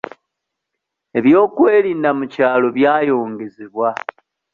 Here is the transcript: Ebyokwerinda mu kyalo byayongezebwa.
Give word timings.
Ebyokwerinda 1.17 2.09
mu 2.17 2.25
kyalo 2.33 2.67
byayongezebwa. 2.77 3.89